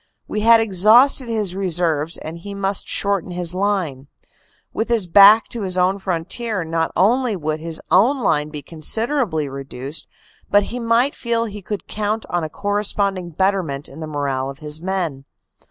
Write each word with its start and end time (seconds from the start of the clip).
We 0.27 0.39
had 0.39 0.59
exhausted 0.59 1.29
his 1.29 1.53
reserves 1.53 2.17
and 2.17 2.39
he 2.39 2.55
must 2.55 2.87
shorten 2.87 3.29
his 3.29 3.53
line. 3.53 4.07
With 4.73 4.89
his 4.89 5.07
back 5.07 5.47
to 5.49 5.61
his 5.61 5.77
own 5.77 5.99
frontier 5.99 6.63
not 6.63 6.91
only 6.95 7.35
would 7.35 7.59
his 7.59 7.79
own 7.91 8.23
line 8.23 8.49
be 8.49 8.63
considerably 8.63 9.47
reduced 9.47 10.07
but 10.49 10.63
he 10.73 10.79
might 10.79 11.13
feel 11.13 11.45
he 11.45 11.61
could 11.61 11.87
count 11.87 12.25
on 12.31 12.43
a 12.43 12.49
corresponding 12.49 13.29
betterment 13.29 13.87
in 13.87 13.99
the 13.99 14.07
morale 14.07 14.49
of 14.49 14.57
his 14.57 14.81
men. 14.81 15.25